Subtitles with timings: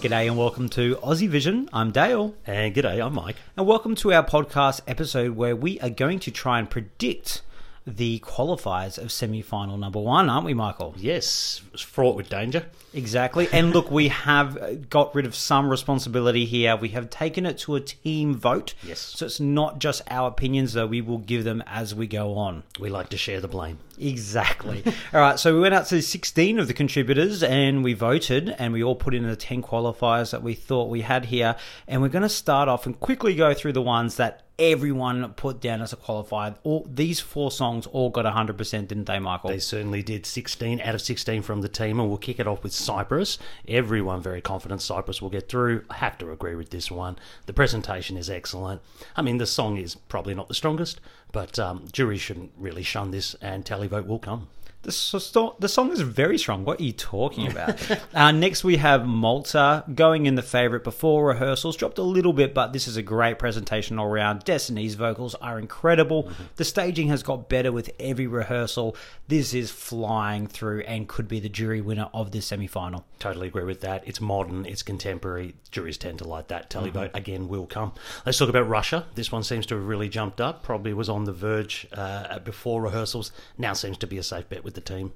[0.00, 1.68] G'day and welcome to Aussie Vision.
[1.72, 2.32] I'm Dale.
[2.46, 3.34] And g'day, I'm Mike.
[3.56, 7.42] And welcome to our podcast episode where we are going to try and predict
[7.84, 10.94] the qualifiers of semi final number one, aren't we, Michael?
[10.96, 12.66] Yes, it's fraught with danger.
[12.94, 13.48] Exactly.
[13.52, 16.76] And look, we have got rid of some responsibility here.
[16.76, 18.74] We have taken it to a team vote.
[18.84, 19.00] Yes.
[19.00, 20.86] So it's not just our opinions, though.
[20.86, 22.62] We will give them as we go on.
[22.78, 23.80] We like to share the blame.
[24.00, 24.82] Exactly.
[25.12, 25.38] all right.
[25.38, 28.94] So we went out to 16 of the contributors and we voted and we all
[28.94, 31.56] put in the 10 qualifiers that we thought we had here.
[31.86, 35.60] And we're going to start off and quickly go through the ones that everyone put
[35.60, 36.56] down as a qualifier.
[36.64, 39.50] All these four songs all got 100%, didn't they, Michael?
[39.50, 40.26] They certainly did.
[40.26, 43.38] 16 out of 16 from the team, and we'll kick it off with Cyprus.
[43.68, 45.84] Everyone very confident Cyprus will get through.
[45.88, 47.18] I have to agree with this one.
[47.46, 48.82] The presentation is excellent.
[49.16, 51.00] I mean, the song is probably not the strongest,
[51.32, 54.48] but um, juries shouldn't really shun this, and televote will come.
[54.82, 56.64] The, so, the song is very strong.
[56.64, 57.78] What are you talking about?
[58.14, 61.76] uh, next, we have Malta going in the favourite before rehearsals.
[61.76, 64.44] Dropped a little bit, but this is a great presentation all around.
[64.44, 66.24] Destiny's vocals are incredible.
[66.24, 66.44] Mm-hmm.
[66.56, 68.96] The staging has got better with every rehearsal.
[69.26, 73.04] This is flying through and could be the jury winner of this semi final.
[73.18, 74.04] Totally agree with that.
[74.06, 75.56] It's modern, it's contemporary.
[75.72, 76.70] Juries tend to like that.
[76.70, 77.16] Televote, mm-hmm.
[77.16, 77.94] again, will come.
[78.24, 79.06] Let's talk about Russia.
[79.16, 80.62] This one seems to have really jumped up.
[80.62, 83.32] Probably was on the verge uh, before rehearsals.
[83.58, 85.12] Now seems to be a safe bet with the team.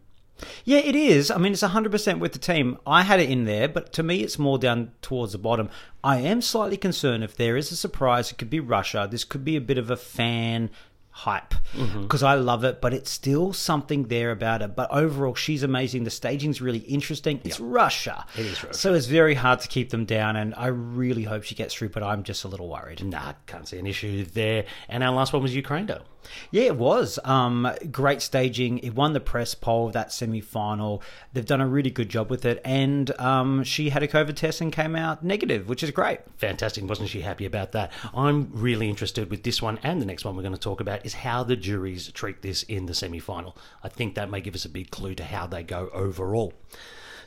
[0.65, 1.31] Yeah, it is.
[1.31, 2.79] I mean, it's 100% with the team.
[2.87, 5.69] I had it in there, but to me, it's more down towards the bottom.
[6.03, 9.07] I am slightly concerned if there is a surprise, it could be Russia.
[9.11, 10.71] This could be a bit of a fan
[11.15, 12.25] hype because mm-hmm.
[12.25, 14.75] I love it, but it's still something there about it.
[14.75, 16.05] But overall, she's amazing.
[16.05, 17.41] The staging's really interesting.
[17.45, 17.69] It's yep.
[17.71, 18.25] Russia.
[18.37, 18.79] It is Russia.
[18.79, 21.91] So it's very hard to keep them down, and I really hope she gets through,
[21.91, 23.05] but I'm just a little worried.
[23.05, 24.65] Nah, can't see an issue there.
[24.89, 26.03] And our last one was Ukraine, though.
[26.51, 27.19] Yeah, it was.
[27.25, 28.79] Um, great staging.
[28.79, 31.03] It won the press poll of that semi final.
[31.33, 32.61] They've done a really good job with it.
[32.65, 36.21] And um, she had a COVID test and came out negative, which is great.
[36.37, 36.89] Fantastic.
[36.89, 37.93] Wasn't she happy about that?
[38.15, 41.05] I'm really interested with this one and the next one we're going to talk about
[41.05, 43.57] is how the juries treat this in the semi final.
[43.83, 46.53] I think that may give us a big clue to how they go overall.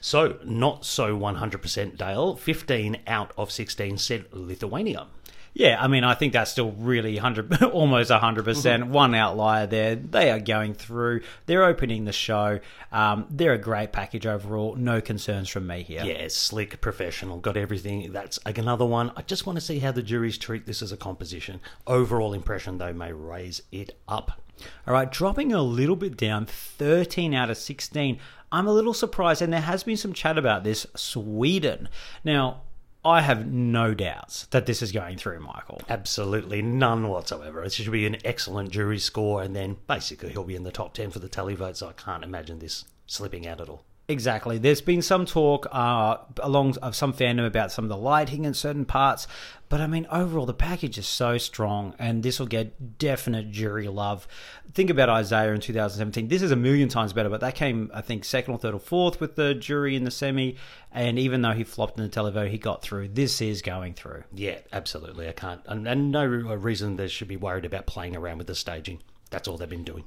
[0.02, 2.36] So, not so 100% Dale.
[2.36, 5.08] 15 out of 16 said Lithuania.
[5.56, 8.84] Yeah, I mean, I think that's still really hundred, almost hundred percent.
[8.84, 8.92] Mm-hmm.
[8.92, 9.96] One outlier there.
[9.96, 11.22] They are going through.
[11.46, 12.60] They're opening the show.
[12.92, 14.76] Um, they're a great package overall.
[14.76, 16.04] No concerns from me here.
[16.04, 18.12] Yeah, slick, professional, got everything.
[18.12, 19.14] That's like another one.
[19.16, 21.62] I just want to see how the juries treat this as a composition.
[21.88, 24.42] Overall impression, though, may raise it up.
[24.86, 28.20] All right, dropping a little bit down, 13 out of 16.
[28.52, 30.86] I'm a little surprised, and there has been some chat about this.
[30.96, 31.88] Sweden.
[32.26, 32.62] Now,
[33.06, 35.80] I have no doubts that this is going through, Michael.
[35.88, 37.64] Absolutely none whatsoever.
[37.64, 40.96] It should be an excellent jury score, and then basically he'll be in the top
[40.96, 43.86] 10 for the televote, so I can't imagine this slipping out at all.
[44.08, 44.60] Exactly.
[44.60, 48.54] There's been some talk uh, along of some fandom about some of the lighting in
[48.54, 49.28] certain parts,
[49.68, 53.88] but I mean, overall, the package is so strong, and this will get definite jury
[53.88, 54.28] love.
[54.74, 56.28] Think about Isaiah in 2017.
[56.28, 58.80] This is a million times better, but that came, I think, second or third or
[58.80, 60.56] fourth with the jury in the semi.
[60.92, 63.08] And even though he flopped in the televote, he got through.
[63.10, 64.24] This is going through.
[64.34, 65.28] Yeah, absolutely.
[65.28, 68.56] I can't, and, and no reason they should be worried about playing around with the
[68.56, 69.00] staging.
[69.32, 70.06] That's all they've been doing.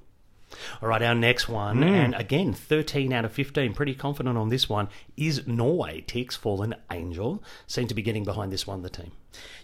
[0.83, 1.91] All right, our next one, mm.
[1.91, 6.05] and again, 13 out of 15, pretty confident on this one, is Norway.
[6.07, 9.13] Tix Fallen Angel seem to be getting behind this one, the team.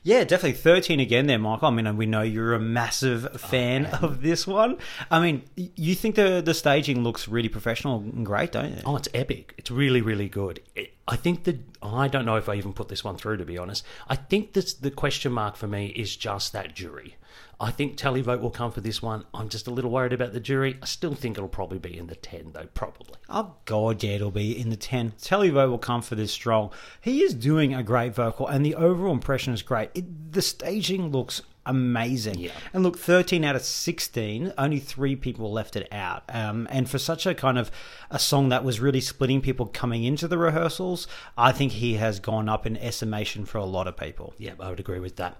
[0.02, 1.68] Yeah, definitely 13 again there, Michael.
[1.68, 4.76] I mean, we know you're a massive fan oh, of this one.
[5.10, 8.82] I mean, you think the the staging looks really professional and great, don't you?
[8.84, 9.54] Oh, it's epic.
[9.56, 10.60] It's really, really good.
[10.74, 13.44] It, I think that I don't know if I even put this one through, to
[13.44, 13.84] be honest.
[14.08, 17.16] I think this, the question mark for me is just that jury.
[17.60, 19.24] I think televote will come for this one.
[19.32, 20.78] I'm just a little worried about the jury.
[20.82, 23.16] I still think it'll probably be in the 10, though, probably.
[23.28, 25.12] Oh, God, yeah, it'll be in the 10.
[25.20, 26.70] Televote will come for this strong.
[27.00, 29.90] He is doing a great vocal, and the overall impression is great.
[29.94, 32.38] It, the staging looks amazing.
[32.38, 32.52] Yeah.
[32.72, 36.24] And look, 13 out of 16, only three people left it out.
[36.28, 37.70] Um, and for such a kind of
[38.10, 41.06] a song that was really splitting people coming into the rehearsals,
[41.36, 44.34] I think he has gone up in estimation for a lot of people.
[44.38, 45.38] Yeah, I would agree with that.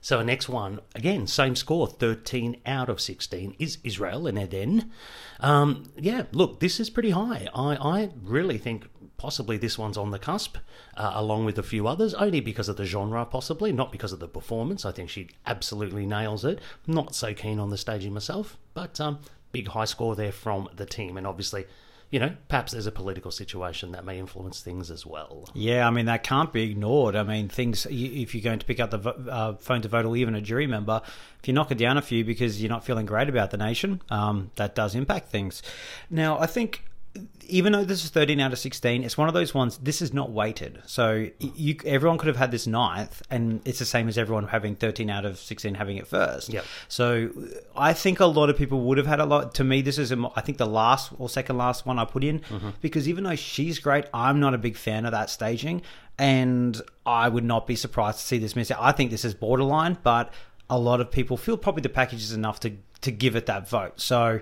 [0.00, 4.90] So next one, again, same score, 13 out of 16, is Israel and Eden.
[5.40, 7.48] Um, yeah, look, this is pretty high.
[7.54, 8.88] I, I really think
[9.18, 10.56] possibly this one's on the cusp,
[10.96, 14.20] uh, along with a few others, only because of the genre, possibly, not because of
[14.20, 14.86] the performance.
[14.86, 16.60] I think she absolutely nails it.
[16.86, 19.18] Not so keen on the staging myself, but um,
[19.52, 21.66] big high score there from the team, and obviously
[22.10, 25.48] you know, perhaps there's a political situation that may influence things as well.
[25.54, 27.14] Yeah, I mean, that can't be ignored.
[27.14, 30.16] I mean, things, if you're going to pick up the uh, phone to vote or
[30.16, 31.02] even a jury member,
[31.40, 34.02] if you knock it down a few because you're not feeling great about the nation,
[34.10, 35.62] um, that does impact things.
[36.10, 36.84] Now, I think
[37.48, 40.14] even though this is 13 out of 16, it's one of those ones, this is
[40.14, 40.80] not weighted.
[40.86, 44.76] So you, everyone could have had this ninth, and it's the same as everyone having
[44.76, 46.50] 13 out of 16 having it first.
[46.50, 46.64] Yep.
[46.88, 47.30] So
[47.76, 49.54] I think a lot of people would have had a lot.
[49.54, 52.40] To me, this is, I think, the last or second last one I put in,
[52.40, 52.70] mm-hmm.
[52.80, 55.82] because even though she's great, I'm not a big fan of that staging,
[56.18, 58.70] and I would not be surprised to see this miss.
[58.70, 60.32] I think this is borderline, but
[60.68, 63.68] a lot of people feel probably the package is enough to, to give it that
[63.68, 64.00] vote.
[64.00, 64.40] So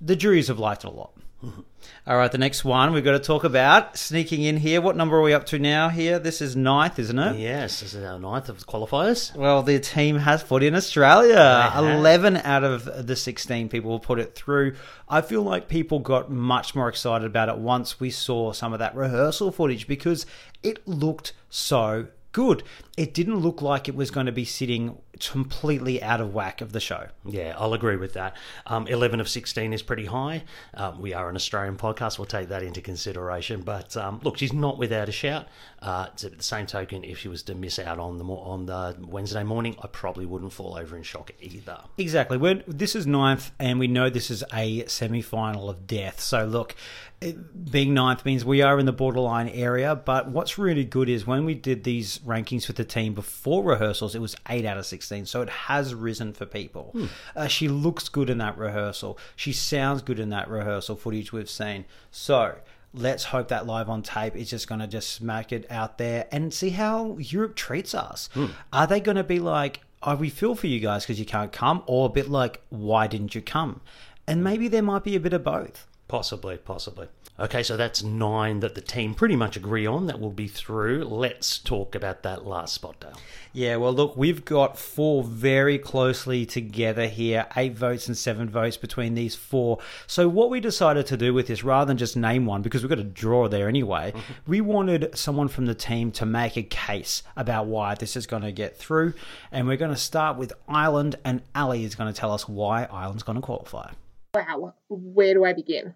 [0.00, 1.12] the juries have liked it a lot.
[1.42, 4.80] All right, the next one we've got to talk about sneaking in here.
[4.80, 5.88] What number are we up to now?
[5.88, 7.38] Here, this is ninth, isn't it?
[7.38, 9.34] Yes, this is our ninth of the qualifiers.
[9.36, 11.70] Well, the team has put in Australia.
[11.72, 11.84] have.
[11.84, 14.74] 11 out of the 16 people put it through.
[15.08, 18.80] I feel like people got much more excited about it once we saw some of
[18.80, 20.26] that rehearsal footage because
[20.62, 22.64] it looked so good.
[22.96, 26.72] It didn't look like it was going to be sitting completely out of whack of
[26.72, 27.08] the show.
[27.24, 28.36] Yeah, I'll agree with that.
[28.66, 30.44] Um, 11 of 16 is pretty high.
[30.74, 32.18] Um, we are an Australian podcast.
[32.18, 33.62] We'll take that into consideration.
[33.62, 35.46] But um, look, she's not without a shout.
[35.80, 38.96] Uh, at the same token, if she was to miss out on the on the
[39.00, 41.78] Wednesday morning, I probably wouldn't fall over in shock either.
[41.98, 42.36] Exactly.
[42.36, 46.20] We're, this is ninth, and we know this is a semi final of death.
[46.20, 46.74] So, look,
[47.20, 49.94] it, being ninth means we are in the borderline area.
[49.96, 54.14] But what's really good is when we did these rankings with the team before rehearsals,
[54.14, 55.07] it was 8 out of 16.
[55.26, 56.90] So, it has risen for people.
[56.92, 57.06] Hmm.
[57.34, 59.18] Uh, she looks good in that rehearsal.
[59.36, 61.84] She sounds good in that rehearsal footage we've seen.
[62.10, 62.56] So,
[62.94, 66.26] let's hope that live on tape is just going to just smack it out there
[66.32, 68.28] and see how Europe treats us.
[68.34, 68.46] Hmm.
[68.72, 71.52] Are they going to be like, oh, we feel for you guys because you can't
[71.52, 73.80] come, or a bit like, why didn't you come?
[74.26, 74.44] And hmm.
[74.44, 75.86] maybe there might be a bit of both.
[76.08, 77.08] Possibly, possibly.
[77.40, 81.04] Okay, so that's nine that the team pretty much agree on that will be through.
[81.04, 83.12] Let's talk about that last spot, Dale.
[83.52, 88.76] Yeah, well, look, we've got four very closely together here eight votes and seven votes
[88.76, 89.78] between these four.
[90.08, 92.90] So, what we decided to do with this, rather than just name one, because we've
[92.90, 94.32] got a draw there anyway, mm-hmm.
[94.50, 98.42] we wanted someone from the team to make a case about why this is going
[98.42, 99.14] to get through.
[99.52, 102.84] And we're going to start with Ireland, and Ali is going to tell us why
[102.84, 103.92] Ireland's going to qualify.
[104.34, 105.94] Wow, where do I begin?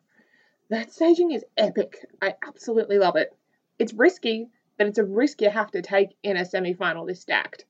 [0.72, 2.06] That staging is epic.
[2.22, 3.36] I absolutely love it.
[3.78, 4.48] It's risky,
[4.78, 7.66] but it's a risk you have to take in a semi final this stacked.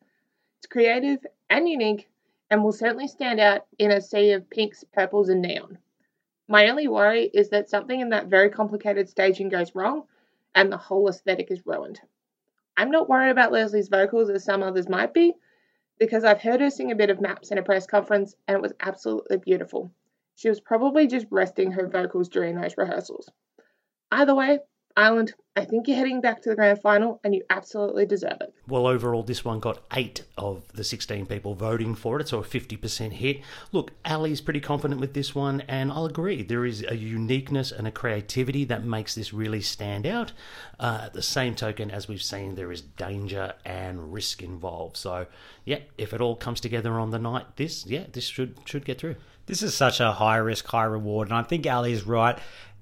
[0.59, 2.09] It's creative and unique,
[2.49, 5.79] and will certainly stand out in a sea of pinks, purples, and neon.
[6.47, 10.05] My only worry is that something in that very complicated staging goes wrong,
[10.55, 12.01] and the whole aesthetic is ruined.
[12.77, 15.35] I'm not worried about Lesley's vocals as some others might be,
[15.99, 18.63] because I've heard her sing a bit of maps in a press conference, and it
[18.63, 19.91] was absolutely beautiful.
[20.35, 23.31] She was probably just resting her vocals during those rehearsals.
[24.11, 24.59] Either way,
[24.97, 28.53] Ireland, I think you're heading back to the grand final and you absolutely deserve it.
[28.67, 32.43] Well, overall, this one got eight of the 16 people voting for it, so a
[32.43, 33.41] 50% hit.
[33.71, 36.43] Look, Ali's pretty confident with this one, and I'll agree.
[36.43, 40.33] There is a uniqueness and a creativity that makes this really stand out.
[40.79, 44.97] Uh, at the same token, as we've seen, there is danger and risk involved.
[44.97, 45.27] So,
[45.65, 48.99] yeah, if it all comes together on the night, this, yeah, this should should get
[48.99, 49.17] through.
[49.47, 51.29] This is such a high risk, high reward.
[51.29, 52.39] And I think Ali is right.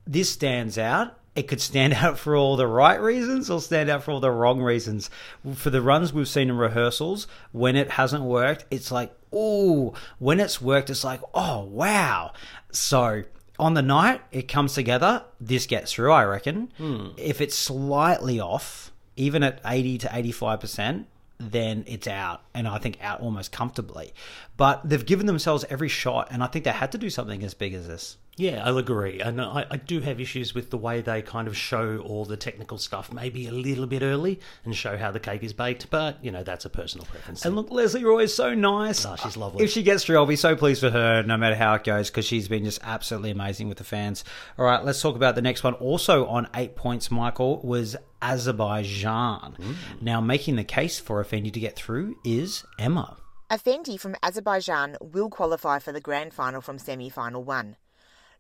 [0.07, 1.17] This stands out.
[1.37, 4.31] It could stand out for all the right reasons or stand out for all the
[4.31, 5.11] wrong reasons.
[5.55, 10.41] For the runs we've seen in rehearsals, when it hasn't worked, it's like, oh, when
[10.41, 12.33] it's worked, it's like, oh, wow.
[12.73, 13.25] So
[13.59, 15.25] on the night, it comes together.
[15.41, 16.73] This gets through, I reckon.
[16.77, 17.09] Hmm.
[17.17, 21.05] If it's slightly off, even at 80 to 85%,
[21.41, 24.13] then it's out, and I think out almost comfortably.
[24.57, 27.55] But they've given themselves every shot, and I think they had to do something as
[27.55, 28.19] big as this.
[28.41, 29.21] Yeah, I'll agree.
[29.21, 32.39] And I, I do have issues with the way they kind of show all the
[32.39, 36.25] technical stuff maybe a little bit early and show how the cake is baked, but,
[36.25, 37.45] you know, that's a personal preference.
[37.45, 39.05] And look, Lesley Roy is so nice.
[39.05, 39.63] Oh, she's lovely.
[39.63, 42.09] If she gets through, I'll be so pleased for her, no matter how it goes,
[42.09, 44.25] because she's been just absolutely amazing with the fans.
[44.59, 45.75] All right, let's talk about the next one.
[45.75, 49.55] Also on eight points, Michael, was Azerbaijan.
[49.59, 49.75] Mm.
[50.01, 53.19] Now, making the case for Efendi to get through is Emma.
[53.51, 57.77] Efendi from Azerbaijan will qualify for the grand final from semi final one.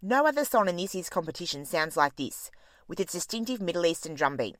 [0.02, 2.50] No other song in this year's competition sounds like this,
[2.88, 4.56] with its distinctive Middle Eastern drum beat.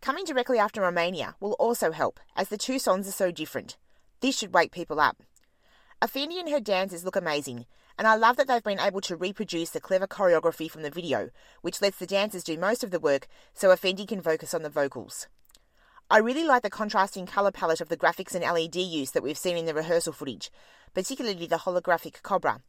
[0.00, 3.76] Coming directly after Romania will also help, as the two songs are so different.
[4.20, 5.20] This should wake people up.
[6.00, 7.66] Efendi and her dancers look amazing,
[7.98, 11.30] and I love that they've been able to reproduce the clever choreography from the video,
[11.62, 14.70] which lets the dancers do most of the work so Efendi can focus on the
[14.70, 15.26] vocals.
[16.08, 19.36] I really like the contrasting colour palette of the graphics and LED use that we've
[19.36, 20.52] seen in the rehearsal footage,
[20.94, 22.60] particularly the holographic Cobra.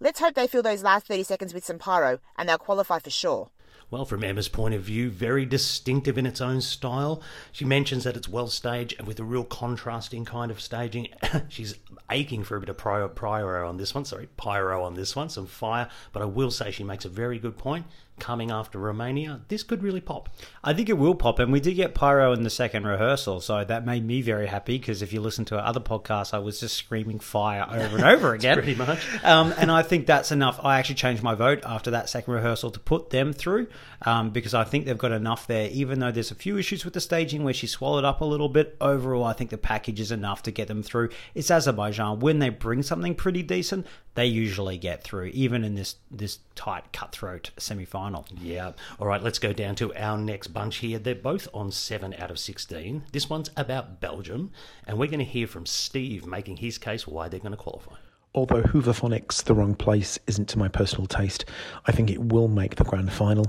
[0.00, 3.10] Let's hope they fill those last 30 seconds with some pyro and they'll qualify for
[3.10, 3.50] sure.
[3.90, 7.22] Well, from Emma's point of view, very distinctive in its own style.
[7.52, 11.08] She mentions that it's well staged and with a real contrasting kind of staging.
[11.48, 11.76] She's
[12.10, 14.04] aching for a bit of pyro, pyro on this one.
[14.04, 15.88] Sorry, pyro on this one, some fire.
[16.12, 17.86] But I will say she makes a very good point.
[18.18, 20.28] Coming after Romania, this could really pop.
[20.62, 23.64] I think it will pop, and we did get pyro in the second rehearsal, so
[23.64, 26.60] that made me very happy because if you listen to our other podcasts, I was
[26.60, 28.56] just screaming fire over and over again.
[28.56, 29.00] Pretty much.
[29.24, 30.60] Um, and I think that's enough.
[30.62, 33.68] I actually changed my vote after that second rehearsal to put them through
[34.04, 35.68] um, because I think they've got enough there.
[35.70, 38.48] Even though there's a few issues with the staging where she swallowed up a little
[38.48, 41.10] bit, overall, I think the package is enough to get them through.
[41.34, 42.20] It's Azerbaijan.
[42.20, 46.92] When they bring something pretty decent, they usually get through, even in this this tight
[46.92, 48.26] cutthroat semi final.
[48.40, 48.72] Yeah.
[48.98, 50.98] All right, let's go down to our next bunch here.
[50.98, 53.04] They're both on 7 out of 16.
[53.12, 54.52] This one's about Belgium,
[54.86, 57.96] and we're going to hear from Steve making his case why they're going to qualify.
[58.34, 61.44] Although Hooverphonic's, The Wrong Place, isn't to my personal taste,
[61.86, 63.46] I think it will make the grand final.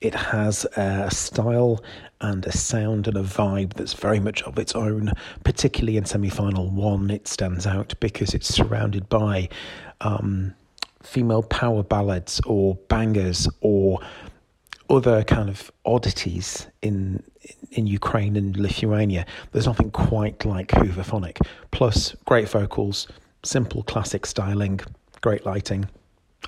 [0.00, 1.84] It has a style
[2.22, 5.12] and a sound and a vibe that's very much of its own,
[5.44, 7.10] particularly in semi final one.
[7.10, 9.50] It stands out because it's surrounded by
[10.00, 10.54] um,
[11.02, 14.00] female power ballads or bangers or
[14.88, 17.22] other kind of oddities in
[17.72, 19.26] in Ukraine and Lithuania.
[19.50, 21.38] There's nothing quite like Hooverphonic.
[21.70, 23.08] Plus, great vocals,
[23.44, 24.80] simple classic styling,
[25.20, 25.88] great lighting.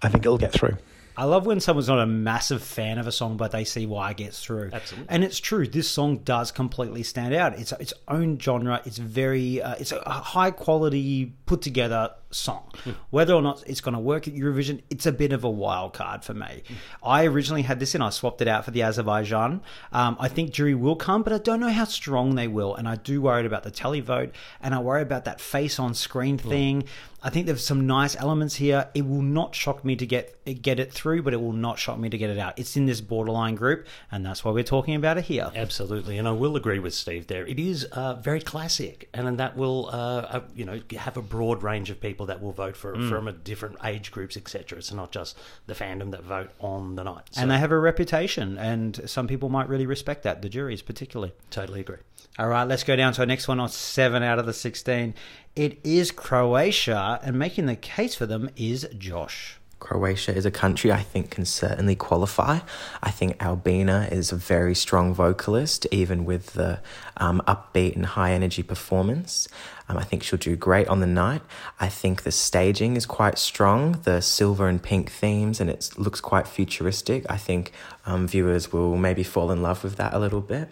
[0.02, 0.76] I think it'll get through.
[1.16, 4.10] I love when someone's not a massive fan of a song, but they see why
[4.10, 4.70] it gets through.
[4.72, 5.06] Absolutely.
[5.08, 5.66] and it's true.
[5.66, 7.56] This song does completely stand out.
[7.56, 8.82] It's its own genre.
[8.84, 12.70] It's very, uh, it's a high quality, put together song.
[13.10, 15.92] Whether or not it's going to work at Eurovision, it's a bit of a wild
[15.92, 16.62] card for me.
[17.02, 18.02] I originally had this in.
[18.02, 19.62] I swapped it out for the Azerbaijan.
[19.92, 22.74] Um, I think jury will come, but I don't know how strong they will.
[22.74, 26.38] And I do worry about the televote, and I worry about that face on screen
[26.38, 26.84] thing.
[27.24, 28.88] I think there's some nice elements here.
[28.92, 31.98] It will not shock me to get get it through, but it will not shock
[31.98, 32.58] me to get it out.
[32.58, 35.50] It's in this borderline group, and that's why we're talking about it here.
[35.56, 37.46] Absolutely, and I will agree with Steve there.
[37.46, 41.62] It is uh, very classic, and that will, uh, uh, you know, have a broad
[41.62, 44.78] range of people that will vote for it from a different age groups, etc.
[44.78, 47.22] It's not just the fandom that vote on the night.
[47.32, 50.82] So, And they have a reputation, and some people might really respect that, the juries
[50.82, 51.32] particularly.
[51.50, 51.98] totally agree.
[52.38, 55.14] All right, let's go down to our next one on seven out of the 16.
[55.54, 59.58] It is Croatia, and making the case for them is Josh.
[59.84, 62.60] Croatia is a country I think can certainly qualify.
[63.02, 66.80] I think Albina is a very strong vocalist, even with the
[67.18, 69.46] um, upbeat and high energy performance.
[69.86, 71.42] Um, I think she'll do great on the night.
[71.78, 76.20] I think the staging is quite strong, the silver and pink themes, and it looks
[76.22, 77.26] quite futuristic.
[77.28, 77.70] I think
[78.06, 80.70] um, viewers will maybe fall in love with that a little bit.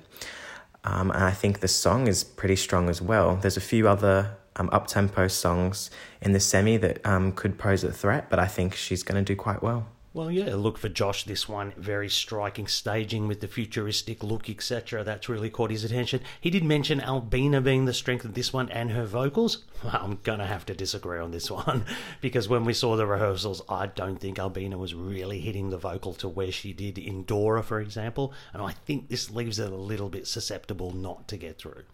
[0.85, 3.37] Um, and I think the song is pretty strong as well.
[3.37, 5.91] There's a few other um, up tempo songs
[6.21, 9.33] in the semi that um, could pose a threat, but I think she's going to
[9.33, 9.87] do quite well.
[10.15, 11.25] Well, yeah, look for Josh.
[11.25, 15.03] This one very striking staging with the futuristic look, etc.
[15.03, 16.21] That's really caught his attention.
[16.39, 19.65] He did mention Albina being the strength of this one and her vocals.
[19.83, 21.87] Well, I'm gonna have to disagree on this one
[22.21, 26.13] because when we saw the rehearsals, I don't think Albina was really hitting the vocal
[26.15, 29.77] to where she did in Dora, for example, and I think this leaves it a
[29.77, 31.85] little bit susceptible not to get through.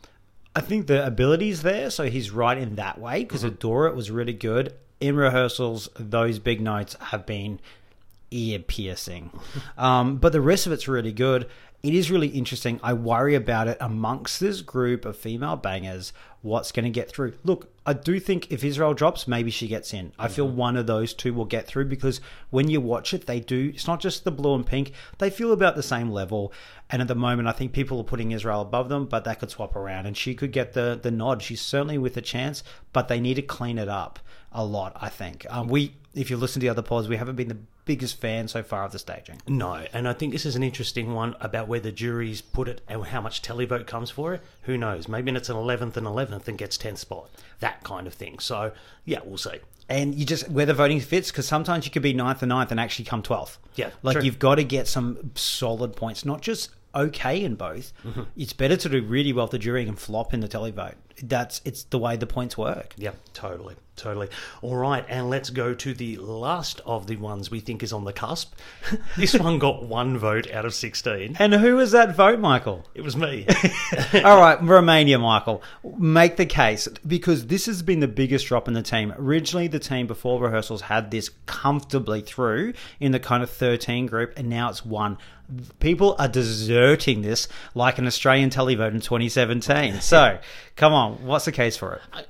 [0.58, 4.10] I think the ability's there, so he's right in that way because at Dora was
[4.10, 4.74] really good.
[5.00, 7.60] In rehearsals, those big notes have been
[8.32, 9.30] ear piercing.
[9.78, 11.48] um, but the rest of it's really good.
[11.80, 12.80] It is really interesting.
[12.82, 16.12] I worry about it amongst this group of female bangers.
[16.42, 17.34] What's going to get through?
[17.44, 20.12] Look, I do think if Israel drops, maybe she gets in.
[20.18, 22.20] I feel one of those two will get through because
[22.50, 23.70] when you watch it, they do.
[23.72, 26.52] It's not just the blue and pink; they feel about the same level.
[26.90, 29.50] And at the moment, I think people are putting Israel above them, but that could
[29.50, 31.42] swap around, and she could get the the nod.
[31.42, 34.18] She's certainly with a chance, but they need to clean it up
[34.50, 34.96] a lot.
[35.00, 37.58] I think um, we, if you listen to the other pods, we haven't been the
[37.88, 39.42] biggest fan so far of the staging.
[39.48, 42.80] No, and I think this is an interesting one about where the juries put it
[42.86, 44.42] and how much televote comes for it.
[44.62, 45.08] Who knows?
[45.08, 47.28] Maybe it's an 11th and 11th and gets 10th spot.
[47.58, 48.38] That kind of thing.
[48.38, 48.70] So,
[49.04, 49.58] yeah, we'll see.
[49.88, 52.70] and you just where the voting fits because sometimes you could be ninth and ninth
[52.70, 54.22] and actually come 12th Yeah, like true.
[54.24, 58.22] you've got to get some solid points not just okay in both mm-hmm.
[58.36, 61.60] it's better to do really well at the jury and flop in the televote that's
[61.64, 64.28] it's the way the points work Yeah, totally, totally.
[64.62, 68.04] All right, and let's go to the last of the ones we think is on
[68.04, 68.54] the cusp.
[69.16, 71.36] this one got one vote out of 16.
[71.38, 73.46] and who was that vote michael It was me.
[74.24, 75.62] All right, Romania, Michael,
[75.96, 79.12] make the case because this has been the biggest drop in the team.
[79.18, 84.32] Originally, the team before rehearsals had this comfortably through in the kind of 13 group,
[84.36, 85.18] and now it's one.
[85.80, 90.00] People are deserting this like an Australian televote in 2017.
[90.02, 90.38] So,
[90.76, 92.28] come on, what's the case for it?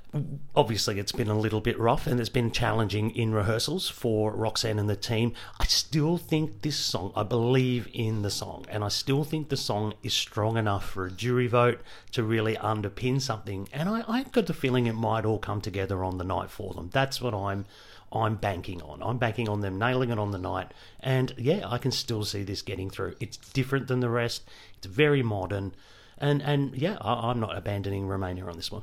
[0.54, 4.78] Obviously, it's been a little bit rough and it's been challenging in rehearsals for Roxen
[4.78, 5.34] and the team.
[5.60, 9.56] I still think this song, I believe in the song, and I still think the
[9.56, 11.80] song is strong enough for a jury vote
[12.12, 13.68] to really underpin something.
[13.72, 16.74] And I, I got the feeling it might all come together on the night for
[16.74, 16.90] them.
[16.92, 17.66] That's what I'm
[18.10, 19.02] I'm banking on.
[19.02, 20.72] I'm banking on them nailing it on the night.
[21.00, 23.14] And yeah, I can still see this getting through.
[23.20, 25.74] It's different than the rest, it's very modern.
[26.20, 28.82] And, and yeah, I, I'm not abandoning Romania on this one.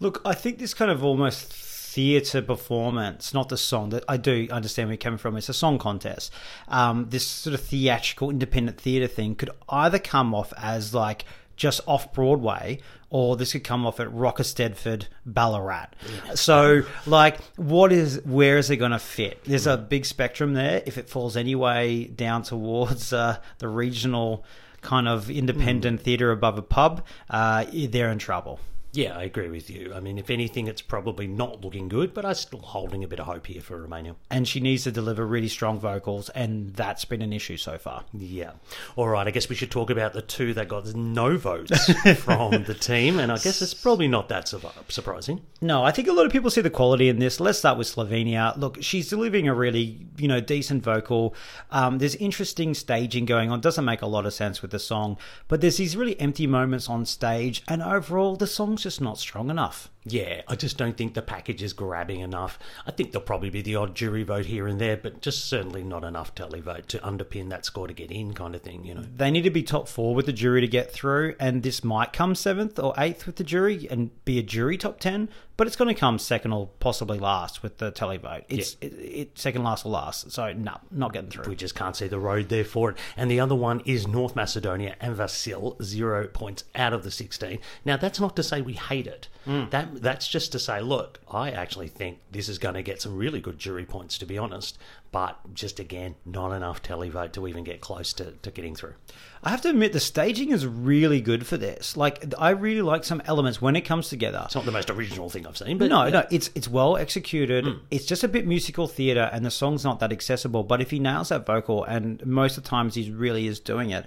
[0.00, 3.88] Look, I think this kind of almost theatre performance, not the song.
[3.90, 5.36] That I do understand where you're coming from.
[5.36, 6.32] It's a song contest.
[6.68, 11.24] Um, this sort of theatrical, independent theatre thing could either come off as like
[11.58, 12.78] just off Broadway,
[13.10, 15.88] or this could come off at Rocker Stedford, Ballarat.
[16.34, 19.44] So, like, what is where is it going to fit?
[19.44, 20.82] There's a big spectrum there.
[20.86, 24.44] If it falls anyway down towards uh, the regional
[24.80, 28.60] kind of independent theatre above a pub, uh, they're in trouble.
[28.92, 29.92] Yeah, I agree with you.
[29.94, 33.20] I mean, if anything, it's probably not looking good, but I'm still holding a bit
[33.20, 34.16] of hope here for Romania.
[34.30, 38.04] And she needs to deliver really strong vocals, and that's been an issue so far.
[38.14, 38.52] Yeah.
[38.96, 42.64] All right, I guess we should talk about the two that got no votes from
[42.64, 44.48] the team, and I guess it's probably not that
[44.88, 45.42] surprising.
[45.60, 47.40] No, I think a lot of people see the quality in this.
[47.40, 48.56] Let's start with Slovenia.
[48.56, 51.34] Look, she's delivering a really, you know, decent vocal.
[51.70, 53.60] Um, there's interesting staging going on.
[53.60, 56.88] Doesn't make a lot of sense with the song, but there's these really empty moments
[56.88, 58.46] on stage, and overall, the
[58.78, 59.90] song's just not strong enough.
[60.04, 62.58] Yeah, I just don't think the package is grabbing enough.
[62.86, 65.82] I think there'll probably be the odd jury vote here and there, but just certainly
[65.82, 69.02] not enough televote to underpin that score to get in, kind of thing, you know.
[69.02, 72.12] They need to be top four with the jury to get through, and this might
[72.12, 75.74] come seventh or eighth with the jury and be a jury top ten, but it's
[75.74, 78.44] going to come second or possibly last with the televote.
[78.48, 81.48] It's it, it second last or last, so no, not getting through.
[81.48, 82.98] We just can't see the road there for it.
[83.16, 87.58] And the other one is North Macedonia and Vasil, zero points out of the 16.
[87.84, 89.28] Now, that's not to say we hate it.
[89.44, 89.64] Hmm.
[89.70, 93.16] That That's just to say, look, I actually think this is going to get some
[93.16, 94.78] really good jury points, to be honest.
[95.10, 98.94] But just again, not enough televote to even get close to, to getting through.
[99.42, 101.96] I have to admit, the staging is really good for this.
[101.96, 104.42] Like, I really like some elements when it comes together.
[104.44, 107.64] It's not the most original thing I've seen, but no, no, it's it's well executed.
[107.64, 107.72] Hmm.
[107.90, 110.62] It's just a bit musical theatre, and the song's not that accessible.
[110.62, 113.90] But if he nails that vocal, and most of the times he really is doing
[113.90, 114.04] it.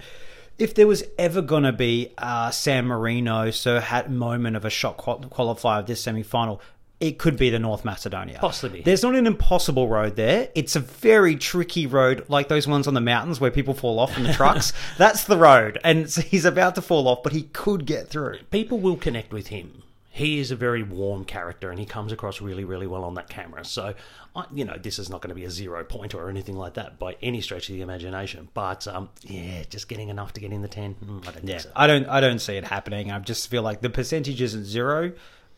[0.58, 4.98] If there was ever going to be a San Marino Serhat moment of a shot
[4.98, 6.60] qual- qualifier of this semi final,
[7.00, 8.38] it could be the North Macedonia.
[8.38, 8.82] Possibly.
[8.82, 10.50] There's not an impossible road there.
[10.54, 14.14] It's a very tricky road, like those ones on the mountains where people fall off
[14.14, 14.72] from the trucks.
[14.98, 15.80] That's the road.
[15.82, 18.38] And so he's about to fall off, but he could get through.
[18.52, 19.82] people will connect with him.
[20.14, 23.30] He is a very warm character, and he comes across really, really well on that
[23.30, 23.64] camera.
[23.64, 23.94] So,
[24.36, 26.74] I, you know, this is not going to be a zero pointer or anything like
[26.74, 28.48] that by any stretch of the imagination.
[28.52, 30.96] But um, yeah, just getting enough to get in the ten.
[30.96, 31.70] mm, I don't think so.
[31.74, 33.10] I don't I don't see it happening.
[33.10, 35.12] I just feel like the percentage isn't zero,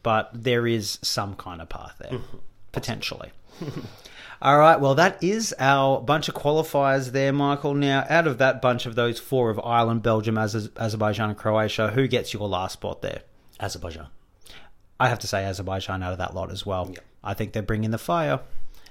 [0.04, 2.20] but there is some kind of path there.
[2.72, 3.32] potentially.
[4.42, 7.74] All right, well that is our bunch of qualifiers there, Michael.
[7.74, 11.88] Now, out of that bunch of those four of Ireland, Belgium, Azer- Azerbaijan, and Croatia,
[11.90, 13.22] who gets your last spot there?
[13.58, 14.08] Azerbaijan,
[15.00, 16.90] I have to say Azerbaijan out of that lot as well.
[17.22, 18.40] I think they're bringing the fire.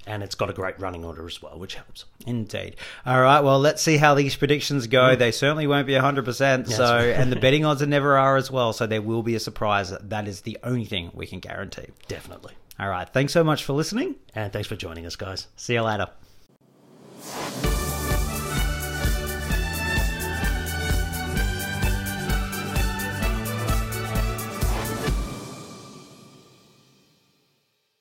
[0.05, 2.03] and it's got a great running order as well, which helps.
[2.27, 2.75] Indeed.
[3.05, 3.39] All right.
[3.39, 5.15] Well, let's see how these predictions go.
[5.15, 5.17] Mm.
[5.17, 6.67] They certainly won't be 100%.
[6.67, 8.73] So, and the betting odds are never are as well.
[8.73, 9.91] So there will be a surprise.
[9.91, 11.87] That is the only thing we can guarantee.
[12.09, 12.53] Definitely.
[12.79, 13.07] All right.
[13.07, 14.15] Thanks so much for listening.
[14.35, 15.47] And thanks for joining us, guys.
[15.55, 16.09] See you later.